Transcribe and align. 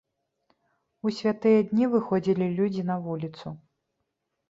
У 1.09 1.13
святыя 1.17 1.59
дні 1.69 1.85
выходзілі 1.93 2.51
людзі 2.57 2.89
на 2.91 3.01
вуліцу. 3.09 3.59